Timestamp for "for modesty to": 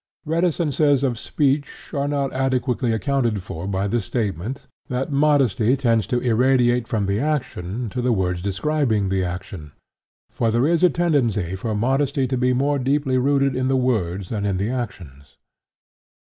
11.55-12.35